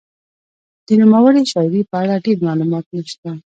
[0.87, 3.29] د نوموړې شاعرې په اړه ډېر معلومات نشته.